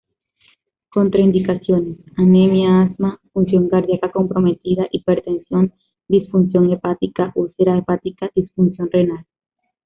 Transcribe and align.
Contraindicaciones: 0.89 1.95
Anemia, 2.17 2.81
asma, 2.81 3.19
función 3.33 3.69
cardíaca 3.69 4.09
comprometida, 4.11 4.87
hipertensión, 4.89 5.73
disfunción 6.07 6.71
hepática, 6.73 7.31
úlcera 7.35 7.77
hepática, 7.77 8.31
disfunción 8.33 8.89
renal. 8.91 9.27